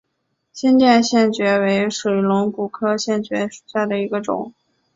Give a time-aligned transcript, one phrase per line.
[0.51, 4.51] 新店线蕨为水龙骨科线蕨属下的一个种。